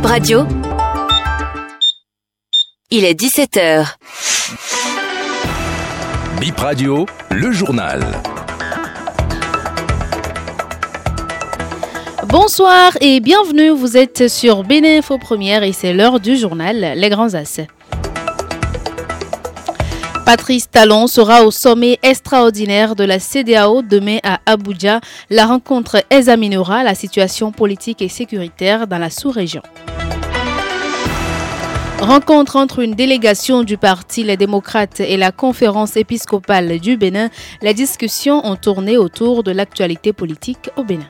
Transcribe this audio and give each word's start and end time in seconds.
Bib 0.00 0.06
Radio. 0.06 0.46
Il 2.90 3.04
est 3.04 3.20
17h. 3.20 3.96
Bip 6.40 6.56
Radio, 6.56 7.04
le 7.30 7.52
journal. 7.52 8.00
Bonsoir 12.28 12.96
et 13.02 13.20
bienvenue, 13.20 13.68
vous 13.68 13.98
êtes 13.98 14.28
sur 14.28 14.64
Bénin 14.64 15.00
Info 15.00 15.18
Première 15.18 15.64
et 15.64 15.72
c'est 15.72 15.92
l'heure 15.92 16.18
du 16.18 16.34
journal 16.34 16.94
Les 16.96 17.10
Grands 17.10 17.34
As. 17.34 17.60
Patrice 20.24 20.70
Talon 20.70 21.06
sera 21.06 21.44
au 21.44 21.50
sommet 21.50 21.98
extraordinaire 22.02 22.94
de 22.94 23.04
la 23.04 23.18
CDAO 23.18 23.82
demain 23.82 24.18
à 24.22 24.40
Abuja. 24.46 25.00
La 25.28 25.46
rencontre 25.46 26.04
examinera 26.10 26.84
la 26.84 26.94
situation 26.94 27.52
politique 27.52 28.02
et 28.02 28.08
sécuritaire 28.08 28.86
dans 28.86 28.98
la 28.98 29.10
sous-région. 29.10 29.62
Rencontre 32.00 32.56
entre 32.56 32.78
une 32.78 32.94
délégation 32.94 33.62
du 33.62 33.76
Parti 33.76 34.22
Les 34.22 34.36
démocrates 34.36 35.00
et 35.00 35.16
la 35.16 35.32
conférence 35.32 35.96
épiscopale 35.96 36.78
du 36.78 36.96
Bénin, 36.96 37.28
les 37.60 37.74
discussions 37.74 38.46
ont 38.46 38.56
tourné 38.56 38.96
autour 38.96 39.42
de 39.42 39.50
l'actualité 39.50 40.12
politique 40.12 40.70
au 40.76 40.84
Bénin. 40.84 41.08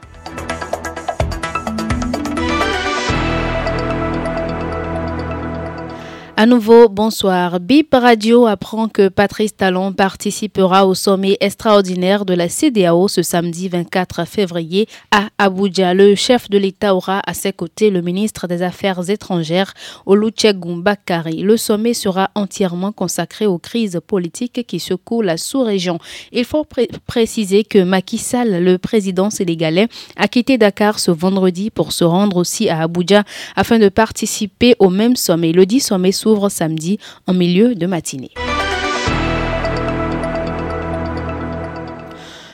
À 6.41 6.47
nouveau, 6.47 6.89
bonsoir. 6.89 7.61
BIP 7.61 7.93
Radio 7.93 8.47
apprend 8.47 8.89
que 8.89 9.09
Patrice 9.09 9.55
Talon 9.55 9.93
participera 9.93 10.87
au 10.87 10.95
sommet 10.95 11.37
extraordinaire 11.41 12.25
de 12.25 12.33
la 12.33 12.49
CDAO 12.49 13.09
ce 13.09 13.21
samedi 13.21 13.69
24 13.69 14.25
février 14.27 14.89
à 15.11 15.29
Abuja. 15.37 15.93
Le 15.93 16.15
chef 16.15 16.49
de 16.49 16.57
l'État 16.57 16.95
aura 16.95 17.21
à 17.27 17.35
ses 17.35 17.53
côtés 17.53 17.91
le 17.91 18.01
ministre 18.01 18.47
des 18.47 18.63
Affaires 18.63 19.11
étrangères, 19.11 19.75
Olusegun 20.07 20.79
Bakari. 20.79 21.43
Le 21.43 21.59
sommet 21.59 21.93
sera 21.93 22.31
entièrement 22.35 22.93
consacré 22.93 23.45
aux 23.45 23.59
crises 23.59 24.01
politiques 24.07 24.67
qui 24.67 24.81
secouent 24.81 25.21
la 25.21 25.37
sous-région. 25.37 25.99
Il 26.33 26.47
faut 26.47 26.67
préciser 27.07 27.65
que 27.65 27.83
Macky 27.83 28.17
Sall, 28.17 28.65
le 28.65 28.79
président 28.79 29.29
sénégalais, 29.29 29.89
a 30.17 30.27
quitté 30.27 30.57
Dakar 30.57 31.01
ce 31.01 31.11
vendredi 31.11 31.69
pour 31.69 31.93
se 31.93 32.05
rendre 32.05 32.39
aussi 32.39 32.71
à 32.71 32.81
Abuja 32.81 33.25
afin 33.57 33.79
de 33.79 33.91
participer 33.91 34.75
au 34.79 34.89
même 34.89 35.17
sommet. 35.17 35.53
Le 35.53 35.67
dit 35.67 35.81
sommet 35.81 36.13
sous 36.13 36.30
samedi 36.49 36.99
en 37.27 37.35
milieu 37.35 37.75
de 37.75 37.87
matinée. 37.87 38.31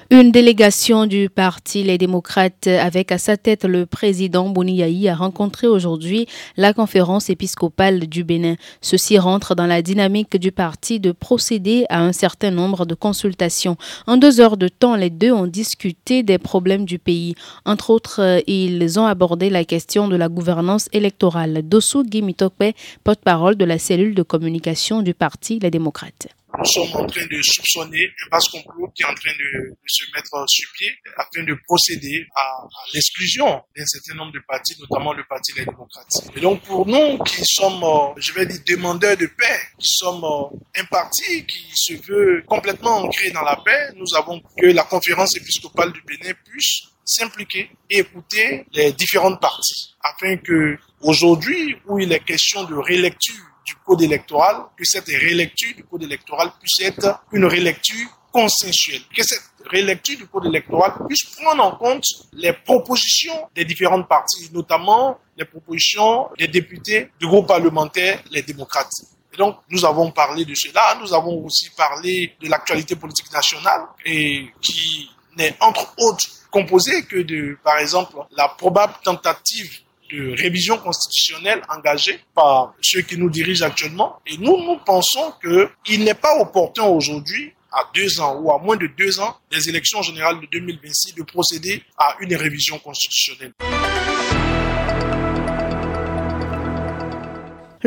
Une 0.09 0.31
délégation 0.31 1.07
du 1.07 1.29
Parti 1.29 1.83
Les 1.83 1.99
démocrates 1.99 2.69
avec 2.69 3.11
à 3.11 3.19
sa 3.19 3.37
tête 3.37 3.65
le 3.65 3.87
président 3.87 4.49
Boniaï 4.49 5.09
a 5.09 5.17
rencontré 5.17 5.67
aujourd'hui 5.67 6.29
la 6.57 6.73
conférence 6.73 7.29
épiscopale 7.29 8.07
du 8.07 8.23
Bénin. 8.23 8.55
Ceci 8.81 9.19
rentre 9.19 9.57
dans 9.57 9.67
la 9.67 9.83
dynamique 9.83 10.37
du 10.37 10.53
parti 10.53 11.01
de 11.01 11.11
procéder 11.11 11.87
à 11.89 12.03
un 12.03 12.13
certain 12.13 12.53
nombre 12.53 12.87
de 12.87 12.95
consultations. 12.95 13.77
En 14.07 14.17
deux 14.17 14.41
heures 14.41 14.57
de 14.57 14.69
temps, 14.69 14.95
les 14.95 15.11
deux 15.11 15.33
ont 15.33 15.49
discuté 15.49 16.23
des 16.23 16.39
problèmes 16.39 16.85
du 16.85 17.01
pays. 17.01 17.35
Entre 17.65 17.91
autres, 17.91 18.43
ils 18.47 19.01
ont 19.01 19.07
abordé 19.07 19.51
la 19.51 19.65
question 19.65 20.07
de 20.07 20.15
la 20.15 20.29
gouvernance 20.29 20.89
électorale. 20.93 21.63
Dossou 21.65 22.05
Gimitokpe, 22.09 22.77
porte-parole 23.03 23.57
de 23.57 23.65
la 23.65 23.81
cellule 23.81 24.15
de 24.15 24.23
communication 24.23 25.03
du 25.03 25.15
Parti 25.15 25.59
Les 25.59 25.73
démocrates 25.73 26.29
nous 26.59 26.65
sommes 26.65 27.03
en 27.03 27.07
train 27.07 27.27
de 27.27 27.41
soupçonner 27.43 28.07
un 28.25 28.29
basse 28.31 28.49
complot 28.49 28.89
qui 28.95 29.03
est 29.03 29.07
en 29.07 29.15
train 29.15 29.33
de, 29.33 29.77
se 29.87 30.05
mettre 30.15 30.45
sur 30.49 30.71
pied 30.73 30.91
afin 31.17 31.45
de 31.45 31.57
procéder 31.67 32.27
à, 32.35 32.65
l'exclusion 32.95 33.63
d'un 33.77 33.87
certain 33.87 34.15
nombre 34.15 34.33
de 34.33 34.41
partis, 34.47 34.77
notamment 34.81 35.13
le 35.13 35.25
Parti 35.29 35.53
des 35.55 35.65
démocrates. 35.65 36.09
Et 36.37 36.41
donc 36.41 36.63
pour 36.63 36.87
nous 36.87 37.19
qui 37.25 37.43
sommes, 37.45 37.83
euh, 37.83 38.15
je 38.17 38.33
vais 38.33 38.47
dire, 38.47 38.61
demandeurs 38.67 39.17
de 39.17 39.27
paix, 39.27 39.59
qui 39.79 39.89
sommes 39.89 40.25
euh, 40.25 40.81
un 40.81 40.85
parti 40.85 41.45
qui 41.47 41.71
se 41.75 41.95
veut 42.07 42.43
complètement 42.47 42.99
ancré 42.99 43.31
dans 43.31 43.43
la 43.43 43.57
paix, 43.57 43.93
nous 43.97 44.17
avons 44.17 44.41
que 44.57 44.67
la 44.67 44.85
conférence 44.85 45.37
épiscopale 45.37 45.93
du 45.93 46.03
Bénin 46.03 46.33
puisse 46.45 46.83
s'impliquer 47.05 47.71
et 47.89 47.99
écouter 47.99 48.67
les 48.73 48.93
différentes 48.93 49.41
parties 49.41 49.95
afin 50.03 50.37
que 50.37 50.77
aujourd'hui 51.01 51.77
où 51.87 51.99
il 51.99 52.13
est 52.13 52.25
question 52.25 52.65
de 52.65 52.75
rélecture 52.75 53.45
du 53.67 53.75
code 53.85 54.03
électoral, 54.03 54.57
que 54.77 54.85
cette 54.85 55.09
rélecture 55.09 55.75
du 55.75 55.85
code 55.85 56.05
électoral 56.05 56.53
puisse 56.61 56.81
être 56.81 57.21
une 57.33 57.45
rélecture 57.45 58.09
consensuelle, 58.33 59.03
que 59.15 59.23
cette 59.23 59.43
rélecture 59.67 60.19
du 60.19 60.27
code 60.27 60.47
électoral 60.47 60.93
puisse 61.09 61.25
prendre 61.37 61.65
en 61.65 61.77
compte 61.77 62.05
les 62.33 62.53
propositions 62.53 63.49
des 63.55 63.65
différentes 63.65 64.09
parties, 64.09 64.49
notamment 64.53 65.19
les 65.37 65.45
propositions 65.45 66.29
des 66.39 66.47
députés 66.47 67.11
du 67.19 67.27
groupe 67.27 67.49
parlementaire, 67.49 68.23
les 68.31 68.43
démocrates. 68.43 68.91
Et 69.33 69.37
donc, 69.37 69.57
nous 69.69 69.85
avons 69.85 70.11
parlé 70.13 70.45
de 70.45 70.55
cela, 70.55 70.97
nous 71.01 71.13
avons 71.13 71.45
aussi 71.45 71.71
parlé 71.71 72.35
de 72.41 72.49
l'actualité 72.49 72.95
politique 72.95 73.33
nationale, 73.33 73.83
et 74.05 74.47
qui 74.63 75.11
n'est 75.37 75.57
entre 75.61 75.95
autres 75.99 76.27
composée 76.51 77.05
que 77.05 77.17
de, 77.17 77.59
par 77.63 77.79
exemple, 77.79 78.17
la 78.37 78.49
probable 78.49 78.95
tentative 79.03 79.81
de 80.11 80.35
révision 80.41 80.79
constitutionnelle 80.79 81.63
engagée 81.69 82.21
par 82.35 82.75
ceux 82.81 83.03
qui 83.03 83.17
nous 83.19 83.31
dirigent 83.31 83.65
actuellement. 83.65 84.21
Et 84.27 84.37
nous, 84.39 84.57
nous 84.65 84.79
pensons 84.85 85.33
qu'il 85.43 86.05
n'est 86.05 86.15
pas 86.15 86.39
opportun 86.41 86.85
aujourd'hui 86.85 87.53
à 87.73 87.85
deux 87.95 88.21
ans 88.21 88.41
ou 88.41 88.53
à 88.53 88.59
moins 88.59 88.77
de 88.77 88.87
deux 88.87 89.21
ans 89.21 89.37
des 89.51 89.69
élections 89.69 90.03
générales 90.03 90.41
de 90.41 90.47
2026 90.51 91.15
de 91.15 91.23
procéder 91.23 91.83
à 91.99 92.17
une 92.21 92.35
révision 92.35 92.79
constitutionnelle. 92.79 93.53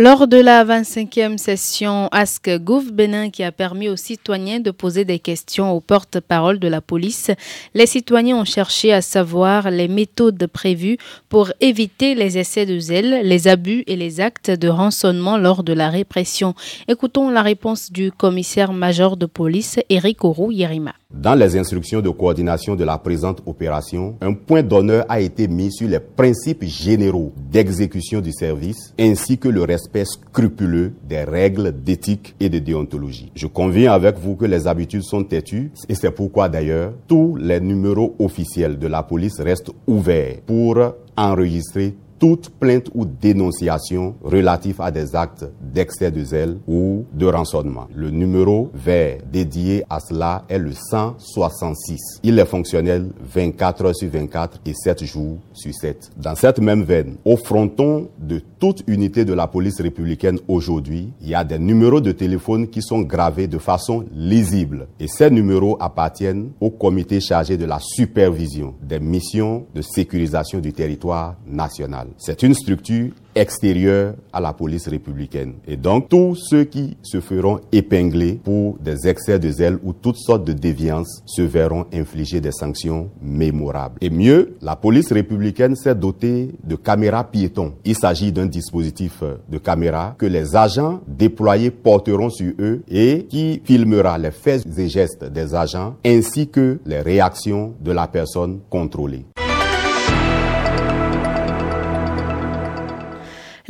Lors 0.01 0.29
de 0.29 0.37
la 0.37 0.63
25e 0.63 1.37
session 1.37 2.07
Ask 2.13 2.49
Gouv 2.59 2.93
Bénin 2.93 3.29
qui 3.29 3.43
a 3.43 3.51
permis 3.51 3.89
aux 3.89 3.97
citoyens 3.97 4.61
de 4.61 4.71
poser 4.71 5.03
des 5.03 5.19
questions 5.19 5.73
aux 5.73 5.81
porte-parole 5.81 6.57
de 6.57 6.69
la 6.69 6.79
police, 6.79 7.31
les 7.73 7.85
citoyens 7.85 8.37
ont 8.37 8.45
cherché 8.45 8.93
à 8.93 9.01
savoir 9.01 9.69
les 9.71 9.89
méthodes 9.89 10.47
prévues 10.47 10.97
pour 11.27 11.51
éviter 11.59 12.15
les 12.15 12.37
essais 12.37 12.65
de 12.65 12.79
zèle, 12.79 13.27
les 13.27 13.49
abus 13.49 13.83
et 13.87 13.97
les 13.97 14.21
actes 14.21 14.51
de 14.51 14.69
rançonnement 14.69 15.37
lors 15.37 15.65
de 15.65 15.73
la 15.73 15.89
répression. 15.89 16.55
Écoutons 16.87 17.29
la 17.29 17.41
réponse 17.41 17.91
du 17.91 18.09
commissaire-major 18.13 19.17
de 19.17 19.25
police 19.25 19.81
Eric 19.89 20.23
Orou 20.23 20.49
Yerima. 20.49 20.93
Dans 21.11 21.33
les 21.33 21.57
instructions 21.57 22.01
de 22.01 22.09
coordination 22.09 22.75
de 22.75 22.83
la 22.83 22.99
présente 22.99 23.41
opération, 23.47 24.15
un 24.21 24.33
point 24.33 24.61
d'honneur 24.61 25.05
a 25.09 25.19
été 25.19 25.47
mis 25.47 25.71
sur 25.71 25.89
les 25.89 25.99
principes 25.99 26.63
généraux 26.63 27.33
d'exécution 27.51 28.21
du 28.21 28.31
service 28.31 28.93
ainsi 28.97 29.39
que 29.39 29.49
le 29.49 29.63
respect 29.63 30.05
scrupuleux 30.05 30.93
des 31.03 31.23
règles 31.23 31.73
d'éthique 31.73 32.35
et 32.39 32.47
de 32.47 32.59
déontologie. 32.59 33.31
Je 33.35 33.47
conviens 33.47 33.91
avec 33.91 34.19
vous 34.19 34.35
que 34.35 34.45
les 34.45 34.67
habitudes 34.67 35.01
sont 35.01 35.23
têtues 35.23 35.71
et 35.89 35.95
c'est 35.95 36.11
pourquoi 36.11 36.47
d'ailleurs 36.47 36.93
tous 37.07 37.35
les 37.37 37.59
numéros 37.59 38.15
officiels 38.19 38.77
de 38.77 38.87
la 38.87 39.01
police 39.01 39.41
restent 39.41 39.71
ouverts 39.87 40.37
pour 40.45 40.77
enregistrer 41.17 41.95
toute 42.19 42.49
plainte 42.49 42.89
ou 42.93 43.05
dénonciation 43.05 44.15
relative 44.21 44.81
à 44.81 44.91
des 44.91 45.15
actes 45.15 45.45
d'excès 45.61 46.11
de 46.11 46.23
zèle 46.23 46.57
ou 46.67 47.05
de 47.13 47.25
rançonnement. 47.25 47.87
Le 47.95 48.09
numéro 48.11 48.69
vert 48.73 49.19
dédié 49.31 49.83
à 49.89 49.99
cela 49.99 50.43
est 50.49 50.59
le 50.59 50.73
166. 50.73 52.19
Il 52.23 52.37
est 52.37 52.45
fonctionnel 52.45 53.09
24 53.33 53.85
heures 53.85 53.95
sur 53.95 54.09
24 54.09 54.59
et 54.65 54.73
7 54.73 55.05
jours 55.05 55.37
sur 55.53 55.73
7. 55.73 56.11
Dans 56.17 56.35
cette 56.35 56.59
même 56.59 56.83
veine, 56.83 57.15
au 57.23 57.37
fronton 57.37 58.09
de 58.19 58.41
toute 58.59 58.83
unité 58.87 59.23
de 59.23 59.33
la 59.33 59.47
police 59.47 59.79
républicaine 59.81 60.37
aujourd'hui, 60.47 61.13
il 61.21 61.29
y 61.29 61.35
a 61.35 61.43
des 61.45 61.57
numéros 61.57 62.01
de 62.01 62.11
téléphone 62.11 62.67
qui 62.67 62.81
sont 62.81 62.99
gravés 62.99 63.47
de 63.47 63.57
façon 63.57 64.05
lisible 64.13 64.87
et 64.99 65.07
ces 65.07 65.31
numéros 65.31 65.77
appartiennent 65.79 66.51
au 66.59 66.69
comité 66.69 67.21
chargé 67.21 67.57
de 67.57 67.65
la 67.65 67.79
supervision 67.79 68.75
des 68.81 68.99
missions 68.99 69.65
de 69.73 69.81
sécurisation 69.81 70.59
du 70.59 70.73
territoire 70.73 71.37
national. 71.47 72.09
C'est 72.17 72.43
une 72.43 72.53
structure 72.53 73.11
extérieure 73.35 74.15
à 74.33 74.39
la 74.39 74.53
police 74.53 74.87
républicaine. 74.87 75.53
Et 75.67 75.77
donc, 75.77 76.09
tous 76.09 76.35
ceux 76.35 76.63
qui 76.63 76.97
se 77.01 77.19
feront 77.19 77.59
épingler 77.71 78.39
pour 78.43 78.77
des 78.79 79.07
excès 79.07 79.39
de 79.39 79.49
zèle 79.49 79.79
ou 79.83 79.93
toutes 79.93 80.17
sortes 80.17 80.45
de 80.45 80.53
déviances 80.53 81.21
se 81.25 81.41
verront 81.41 81.85
infliger 81.93 82.41
des 82.41 82.51
sanctions 82.51 83.09
mémorables. 83.21 83.97
Et 84.01 84.09
mieux, 84.09 84.55
la 84.61 84.75
police 84.75 85.11
républicaine 85.11 85.75
s'est 85.75 85.95
dotée 85.95 86.51
de 86.63 86.75
caméras 86.75 87.23
piétons. 87.23 87.73
Il 87.85 87.95
s'agit 87.95 88.31
d'un 88.31 88.45
dispositif 88.45 89.23
de 89.49 89.57
caméra 89.57 90.15
que 90.17 90.25
les 90.25 90.55
agents 90.55 91.01
déployés 91.07 91.71
porteront 91.71 92.29
sur 92.29 92.53
eux 92.59 92.83
et 92.89 93.25
qui 93.29 93.61
filmera 93.63 94.17
les 94.17 94.31
faits 94.31 94.65
et 94.77 94.89
gestes 94.89 95.23
des 95.25 95.55
agents 95.55 95.95
ainsi 96.05 96.47
que 96.47 96.79
les 96.85 97.01
réactions 97.01 97.73
de 97.79 97.91
la 97.91 98.07
personne 98.07 98.59
contrôlée. 98.69 99.25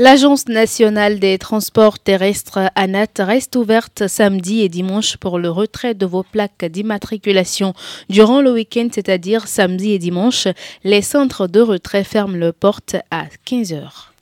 L'Agence 0.01 0.47
nationale 0.47 1.19
des 1.19 1.37
transports 1.37 1.99
terrestres 1.99 2.71
ANAT 2.75 3.19
reste 3.19 3.57
ouverte 3.57 4.07
samedi 4.07 4.61
et 4.61 4.69
dimanche 4.69 5.17
pour 5.17 5.37
le 5.37 5.49
retrait 5.49 5.93
de 5.93 6.05
vos 6.05 6.23
plaques 6.23 6.63
d'immatriculation. 6.63 7.73
Durant 8.07 8.39
le 8.39 8.53
week-end, 8.53 8.87
c'est-à-dire 8.93 9.49
samedi 9.49 9.91
et 9.91 9.99
dimanche, 9.99 10.47
les 10.85 11.01
centres 11.01 11.47
de 11.47 11.59
retrait 11.59 12.05
ferment 12.05 12.37
leurs 12.37 12.53
portes 12.53 12.95
à 13.11 13.25
15 13.43 13.73
heures. 13.73 14.13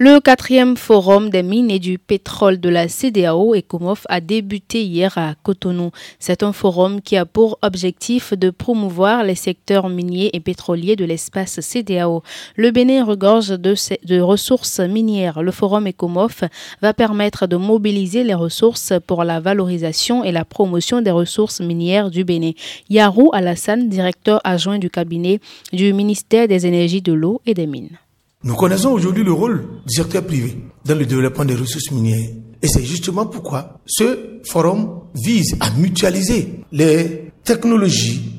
Le 0.00 0.18
quatrième 0.18 0.76
forum 0.76 1.30
des 1.30 1.44
mines 1.44 1.70
et 1.70 1.78
du 1.78 1.98
pétrole 1.98 2.58
de 2.58 2.68
la 2.68 2.88
CDAO, 2.88 3.54
ECOMOF, 3.54 4.06
a 4.08 4.20
débuté 4.20 4.82
hier 4.82 5.16
à 5.16 5.36
Cotonou. 5.40 5.92
C'est 6.18 6.42
un 6.42 6.52
forum 6.52 7.00
qui 7.00 7.16
a 7.16 7.24
pour 7.24 7.60
objectif 7.62 8.34
de 8.34 8.50
promouvoir 8.50 9.22
les 9.22 9.36
secteurs 9.36 9.88
miniers 9.88 10.30
et 10.32 10.40
pétroliers 10.40 10.96
de 10.96 11.04
l'espace 11.04 11.60
CDAO. 11.60 12.24
Le 12.56 12.72
Bénin 12.72 13.04
regorge 13.04 13.50
de, 13.50 14.20
ressources 14.20 14.80
minières. 14.80 15.44
Le 15.44 15.52
forum 15.52 15.86
ECOMOF 15.86 16.42
va 16.82 16.92
permettre 16.92 17.46
de 17.46 17.54
mobiliser 17.54 18.24
les 18.24 18.34
ressources 18.34 18.94
pour 19.06 19.22
la 19.22 19.38
valorisation 19.38 20.24
et 20.24 20.32
la 20.32 20.44
promotion 20.44 21.02
des 21.02 21.12
ressources 21.12 21.60
minières 21.60 22.10
du 22.10 22.24
Bénin. 22.24 22.50
Yarou 22.90 23.30
Alassane, 23.32 23.88
directeur 23.88 24.40
adjoint 24.42 24.80
du 24.80 24.90
cabinet 24.90 25.38
du 25.72 25.92
ministère 25.92 26.48
des 26.48 26.66
Énergies 26.66 27.00
de 27.00 27.12
l'eau 27.12 27.40
et 27.46 27.54
des 27.54 27.68
Mines. 27.68 27.96
Nous 28.44 28.54
connaissons 28.56 28.90
aujourd'hui 28.90 29.24
le 29.24 29.32
rôle 29.32 29.64
du 29.86 29.94
secteur 29.94 30.22
privé 30.22 30.58
dans 30.84 30.94
le 30.94 31.06
développement 31.06 31.46
des 31.46 31.54
ressources 31.54 31.90
minières. 31.90 32.28
Et 32.60 32.68
c'est 32.68 32.84
justement 32.84 33.24
pourquoi 33.24 33.80
ce 33.86 34.40
forum 34.46 35.00
vise 35.14 35.56
à 35.60 35.70
mutualiser 35.70 36.60
les 36.70 37.32
technologies, 37.42 38.32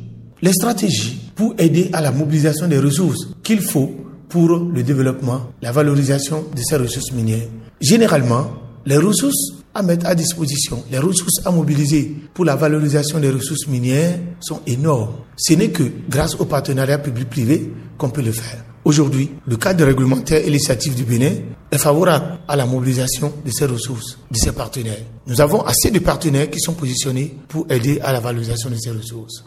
les 0.43 0.53
stratégies 0.53 1.31
pour 1.35 1.55
aider 1.57 1.89
à 1.91 2.01
la 2.01 2.11
mobilisation 2.11 2.67
des 2.67 2.77
ressources 2.77 3.29
qu'il 3.41 3.61
faut 3.61 3.95
pour 4.29 4.49
le 4.59 4.83
développement, 4.83 5.41
la 5.63 5.71
valorisation 5.71 6.45
de 6.55 6.61
ces 6.61 6.75
ressources 6.75 7.11
minières. 7.11 7.47
Généralement, 7.81 8.45
les 8.85 8.97
ressources 8.97 9.53
à 9.73 9.81
mettre 9.81 10.05
à 10.05 10.13
disposition, 10.13 10.83
les 10.91 10.99
ressources 10.99 11.43
à 11.45 11.49
mobiliser 11.49 12.15
pour 12.35 12.45
la 12.45 12.55
valorisation 12.55 13.19
des 13.19 13.31
ressources 13.31 13.67
minières 13.67 14.19
sont 14.39 14.61
énormes. 14.67 15.15
Ce 15.35 15.53
n'est 15.55 15.69
que 15.69 15.83
grâce 16.07 16.35
au 16.35 16.45
partenariat 16.45 16.99
public-privé 16.99 17.73
qu'on 17.97 18.09
peut 18.09 18.21
le 18.21 18.31
faire. 18.31 18.64
Aujourd'hui, 18.85 19.31
le 19.47 19.57
cadre 19.57 19.83
réglementaire 19.83 20.45
et 20.45 20.49
législatif 20.49 20.95
du 20.95 21.05
Bénin 21.05 21.31
est 21.71 21.77
favorable 21.79 22.37
à 22.47 22.55
la 22.55 22.67
mobilisation 22.67 23.33
de 23.43 23.49
ces 23.49 23.65
ressources, 23.65 24.19
de 24.29 24.37
ces 24.37 24.51
partenaires. 24.51 25.01
Nous 25.25 25.41
avons 25.41 25.61
assez 25.61 25.89
de 25.89 25.97
partenaires 25.97 26.51
qui 26.51 26.59
sont 26.59 26.73
positionnés 26.75 27.35
pour 27.47 27.65
aider 27.71 27.99
à 28.01 28.13
la 28.13 28.19
valorisation 28.19 28.69
de 28.69 28.75
ces 28.75 28.91
ressources. 28.91 29.43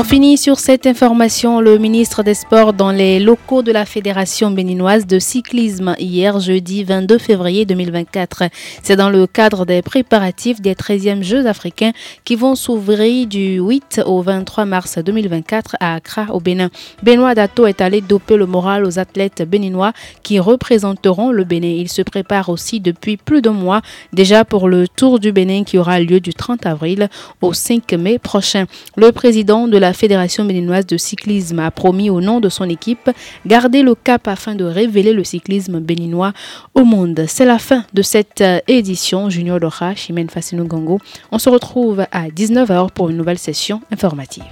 On 0.00 0.04
finit 0.04 0.38
sur 0.38 0.60
cette 0.60 0.86
information. 0.86 1.60
Le 1.60 1.76
ministre 1.76 2.22
des 2.22 2.34
Sports 2.34 2.72
dans 2.72 2.92
les 2.92 3.18
locaux 3.18 3.64
de 3.64 3.72
la 3.72 3.84
Fédération 3.84 4.52
béninoise 4.52 5.08
de 5.08 5.18
cyclisme 5.18 5.96
hier 5.98 6.38
jeudi 6.38 6.84
22 6.84 7.18
février 7.18 7.64
2024. 7.64 8.44
C'est 8.84 8.94
dans 8.94 9.10
le 9.10 9.26
cadre 9.26 9.66
des 9.66 9.82
préparatifs 9.82 10.60
des 10.60 10.74
13e 10.74 11.24
Jeux 11.24 11.46
africains 11.46 11.90
qui 12.24 12.36
vont 12.36 12.54
s'ouvrir 12.54 13.26
du 13.26 13.58
8 13.58 14.02
au 14.06 14.22
23 14.22 14.66
mars 14.66 14.98
2024 14.98 15.74
à 15.80 15.96
Accra 15.96 16.26
au 16.32 16.38
Bénin. 16.38 16.70
Benoît 17.02 17.34
Dato 17.34 17.66
est 17.66 17.80
allé 17.80 18.00
doper 18.00 18.36
le 18.36 18.46
moral 18.46 18.84
aux 18.84 19.00
athlètes 19.00 19.42
béninois 19.42 19.92
qui 20.22 20.38
représenteront 20.38 21.32
le 21.32 21.42
Bénin. 21.42 21.74
Il 21.76 21.88
se 21.88 22.02
prépare 22.02 22.50
aussi 22.50 22.78
depuis 22.78 23.16
plus 23.16 23.42
d'un 23.42 23.50
mois 23.50 23.82
déjà 24.12 24.44
pour 24.44 24.68
le 24.68 24.86
Tour 24.86 25.18
du 25.18 25.32
Bénin 25.32 25.64
qui 25.64 25.76
aura 25.76 25.98
lieu 25.98 26.20
du 26.20 26.34
30 26.34 26.66
avril 26.66 27.08
au 27.42 27.52
5 27.52 27.92
mai 27.94 28.20
prochain. 28.20 28.66
Le 28.96 29.10
président 29.10 29.66
de 29.66 29.76
la 29.76 29.87
la 29.88 29.94
Fédération 29.94 30.44
béninoise 30.44 30.84
de 30.86 30.98
cyclisme 30.98 31.60
a 31.60 31.70
promis 31.70 32.10
au 32.10 32.20
nom 32.20 32.40
de 32.40 32.50
son 32.50 32.68
équipe 32.68 33.08
garder 33.46 33.80
le 33.82 33.94
cap 33.94 34.28
afin 34.28 34.54
de 34.54 34.64
révéler 34.64 35.14
le 35.14 35.24
cyclisme 35.24 35.80
béninois 35.80 36.34
au 36.74 36.84
monde. 36.84 37.24
C'est 37.26 37.46
la 37.46 37.58
fin 37.58 37.86
de 37.94 38.02
cette 38.02 38.42
euh, 38.42 38.60
édition 38.68 39.30
Junior 39.30 39.58
Dora, 39.60 39.94
Chimène 39.94 40.28
Fassino 40.28 40.64
Gango. 40.64 41.00
On 41.32 41.38
se 41.38 41.48
retrouve 41.48 42.04
à 42.12 42.28
19h 42.28 42.90
pour 42.90 43.08
une 43.08 43.16
nouvelle 43.16 43.38
session 43.38 43.80
informative. 43.90 44.44